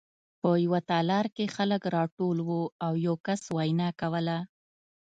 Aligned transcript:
په 0.41 0.49
یوه 0.65 0.79
تالار 0.91 1.25
کې 1.35 1.53
خلک 1.55 1.81
راټول 1.97 2.37
وو 2.47 2.61
او 2.85 2.91
یو 3.07 3.15
کس 3.25 3.41
وینا 3.55 3.89
کوله 3.99 4.37